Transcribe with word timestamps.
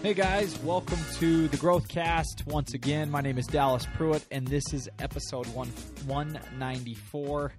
Hey 0.00 0.14
guys, 0.14 0.56
welcome 0.60 1.00
to 1.14 1.48
the 1.48 1.56
Growthcast 1.56 2.46
once 2.46 2.72
again. 2.72 3.10
My 3.10 3.20
name 3.20 3.36
is 3.36 3.48
Dallas 3.48 3.84
Pruitt, 3.96 4.24
and 4.30 4.46
this 4.46 4.72
is 4.72 4.88
episode 5.00 5.48
one, 5.48 5.66
194. 6.06 7.52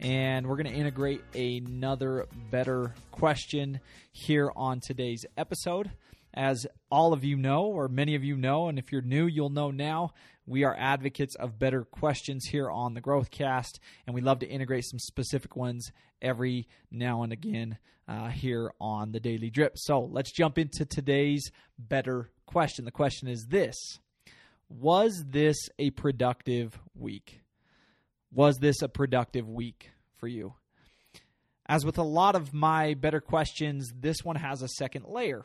And 0.00 0.46
we're 0.46 0.56
going 0.56 0.66
to 0.66 0.78
integrate 0.78 1.22
another 1.34 2.26
better 2.50 2.92
question 3.12 3.80
here 4.12 4.52
on 4.54 4.80
today's 4.80 5.24
episode. 5.38 5.90
As 6.36 6.66
all 6.90 7.14
of 7.14 7.24
you 7.24 7.36
know, 7.36 7.62
or 7.62 7.88
many 7.88 8.14
of 8.14 8.22
you 8.22 8.36
know, 8.36 8.68
and 8.68 8.78
if 8.78 8.92
you're 8.92 9.00
new, 9.00 9.26
you'll 9.26 9.48
know 9.48 9.70
now, 9.70 10.12
we 10.46 10.64
are 10.64 10.76
advocates 10.78 11.34
of 11.34 11.58
better 11.58 11.82
questions 11.84 12.44
here 12.44 12.70
on 12.70 12.94
the 12.94 13.00
Growthcast, 13.00 13.78
and 14.06 14.14
we 14.14 14.20
love 14.20 14.40
to 14.40 14.46
integrate 14.46 14.84
some 14.84 14.98
specific 14.98 15.56
ones 15.56 15.90
every 16.20 16.68
now 16.90 17.22
and 17.22 17.32
again 17.32 17.78
uh, 18.06 18.28
here 18.28 18.72
on 18.80 19.12
the 19.12 19.20
Daily 19.20 19.50
Drip. 19.50 19.72
So 19.76 20.00
let's 20.00 20.30
jump 20.32 20.58
into 20.58 20.84
today's 20.84 21.50
better 21.78 22.30
question. 22.44 22.84
The 22.84 22.90
question 22.90 23.28
is 23.28 23.46
this 23.48 23.98
Was 24.68 25.24
this 25.26 25.56
a 25.78 25.90
productive 25.90 26.78
week? 26.94 27.40
Was 28.32 28.58
this 28.58 28.82
a 28.82 28.88
productive 28.88 29.48
week 29.48 29.90
for 30.18 30.28
you? 30.28 30.54
As 31.68 31.84
with 31.84 31.98
a 31.98 32.02
lot 32.02 32.36
of 32.36 32.54
my 32.54 32.94
better 32.94 33.20
questions, 33.20 33.90
this 33.98 34.18
one 34.22 34.36
has 34.36 34.62
a 34.62 34.68
second 34.68 35.06
layer. 35.08 35.42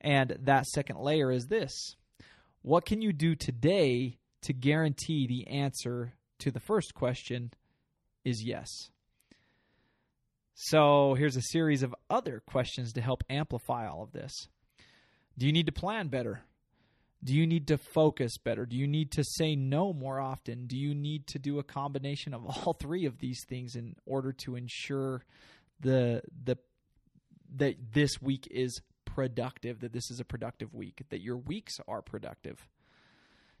And 0.00 0.36
that 0.42 0.66
second 0.66 0.98
layer 0.98 1.30
is 1.30 1.46
this 1.46 1.96
What 2.62 2.84
can 2.84 3.02
you 3.02 3.12
do 3.12 3.34
today 3.34 4.18
to 4.42 4.52
guarantee 4.52 5.26
the 5.26 5.48
answer 5.48 6.14
to 6.38 6.50
the 6.50 6.60
first 6.60 6.94
question 6.94 7.52
is 8.24 8.42
yes? 8.44 8.68
So 10.54 11.14
here's 11.14 11.36
a 11.36 11.42
series 11.42 11.82
of 11.82 11.94
other 12.10 12.42
questions 12.46 12.92
to 12.92 13.00
help 13.00 13.24
amplify 13.30 13.88
all 13.88 14.02
of 14.02 14.12
this. 14.12 14.48
Do 15.38 15.46
you 15.46 15.52
need 15.52 15.66
to 15.66 15.72
plan 15.72 16.08
better? 16.08 16.42
Do 17.22 17.34
you 17.34 17.46
need 17.46 17.68
to 17.68 17.78
focus 17.78 18.38
better? 18.38 18.66
Do 18.66 18.76
you 18.76 18.86
need 18.86 19.12
to 19.12 19.24
say 19.24 19.54
no 19.54 19.92
more 19.92 20.20
often? 20.20 20.66
Do 20.66 20.76
you 20.76 20.94
need 20.94 21.26
to 21.28 21.38
do 21.38 21.58
a 21.58 21.62
combination 21.62 22.34
of 22.34 22.44
all 22.66 22.74
three 22.74 23.06
of 23.06 23.18
these 23.18 23.44
things 23.48 23.74
in 23.74 23.96
order 24.06 24.32
to 24.44 24.56
ensure 24.56 25.24
the 25.80 26.22
the 26.44 26.58
that 27.56 27.76
this 27.92 28.20
week 28.22 28.46
is 28.50 28.80
productive, 29.20 29.80
that 29.80 29.92
this 29.92 30.10
is 30.10 30.18
a 30.18 30.24
productive 30.24 30.72
week, 30.72 31.02
that 31.10 31.20
your 31.20 31.36
weeks 31.36 31.74
are 31.86 32.00
productive? 32.00 32.66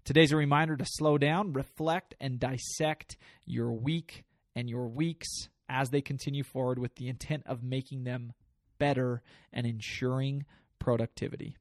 Today's 0.06 0.32
a 0.32 0.36
reminder 0.36 0.74
to 0.74 0.86
slow 0.86 1.18
down, 1.18 1.52
reflect, 1.52 2.14
and 2.18 2.40
dissect 2.40 3.18
your 3.44 3.70
week 3.70 4.24
and 4.56 4.70
your 4.70 4.88
weeks 4.88 5.28
as 5.68 5.90
they 5.90 6.00
continue 6.00 6.44
forward 6.44 6.78
with 6.78 6.94
the 6.94 7.08
intent 7.08 7.42
of 7.44 7.62
making 7.62 8.04
them 8.04 8.32
better 8.78 9.20
and 9.52 9.66
ensuring 9.66 10.46
productivity. 10.78 11.58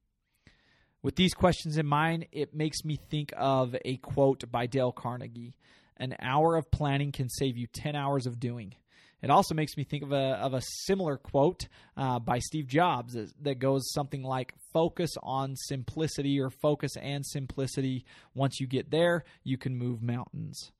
With 1.03 1.17
these 1.17 1.33
questions 1.33 1.77
in 1.77 1.85
mind, 1.85 2.27
it 2.31 2.55
makes 2.55 2.85
me 2.85 2.97
think 3.09 3.33
of 3.35 3.75
a 3.83 3.97
quote 3.97 4.49
by 4.49 4.65
Dale 4.65 4.93
Carnegie 4.93 5.57
An 5.97 6.15
hour 6.21 6.55
of 6.55 6.71
planning 6.71 7.11
can 7.11 7.27
save 7.27 7.57
you 7.57 7.67
10 7.67 7.97
hours 7.97 8.25
of 8.25 8.39
doing. 8.39 8.75
It 9.21 9.29
also 9.29 9.53
makes 9.53 9.75
me 9.75 9.83
think 9.83 10.03
of 10.03 10.11
a, 10.13 10.37
of 10.41 10.53
a 10.53 10.61
similar 10.85 11.17
quote 11.17 11.67
uh, 11.97 12.19
by 12.19 12.39
Steve 12.39 12.67
Jobs 12.67 13.15
that 13.41 13.59
goes 13.59 13.91
something 13.91 14.23
like 14.23 14.53
focus 14.73 15.11
on 15.21 15.55
simplicity 15.55 16.39
or 16.39 16.49
focus 16.49 16.95
and 16.95 17.25
simplicity. 17.25 18.05
Once 18.33 18.59
you 18.59 18.67
get 18.67 18.91
there, 18.91 19.25
you 19.43 19.57
can 19.57 19.75
move 19.75 20.01
mountains. 20.01 20.71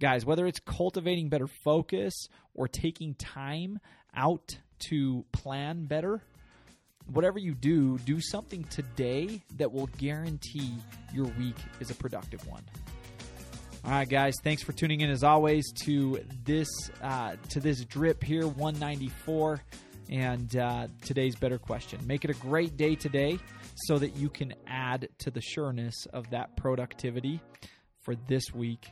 Guys, 0.00 0.26
whether 0.26 0.46
it's 0.46 0.60
cultivating 0.60 1.28
better 1.28 1.46
focus 1.46 2.28
or 2.52 2.68
taking 2.68 3.14
time 3.14 3.78
out 4.14 4.58
to 4.90 5.24
plan 5.32 5.86
better, 5.86 6.20
whatever 7.06 7.38
you 7.38 7.54
do, 7.54 7.98
do 7.98 8.20
something 8.20 8.64
today 8.64 9.42
that 9.56 9.72
will 9.72 9.88
guarantee 9.98 10.74
your 11.12 11.26
week 11.38 11.56
is 11.80 11.90
a 11.90 11.94
productive 11.94 12.46
one. 12.48 12.62
All 13.84 13.90
right, 13.90 14.08
guys. 14.08 14.32
Thanks 14.42 14.62
for 14.62 14.72
tuning 14.72 15.02
in 15.02 15.10
as 15.10 15.22
always 15.22 15.70
to 15.84 16.18
this 16.44 16.68
uh, 17.02 17.36
to 17.50 17.60
this 17.60 17.84
drip 17.84 18.24
here, 18.24 18.46
194, 18.46 19.62
and 20.08 20.56
uh, 20.56 20.88
today's 21.02 21.36
better 21.36 21.58
question. 21.58 22.00
Make 22.06 22.24
it 22.24 22.30
a 22.30 22.34
great 22.34 22.78
day 22.78 22.94
today, 22.94 23.38
so 23.74 23.98
that 23.98 24.16
you 24.16 24.30
can 24.30 24.54
add 24.66 25.10
to 25.18 25.30
the 25.30 25.42
sureness 25.42 26.06
of 26.14 26.30
that 26.30 26.56
productivity 26.56 27.42
for 28.00 28.14
this 28.26 28.54
week. 28.54 28.88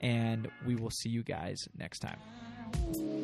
And 0.00 0.48
we 0.64 0.76
will 0.76 0.90
see 0.90 1.08
you 1.08 1.24
guys 1.24 1.56
next 1.76 1.98
time. 1.98 3.15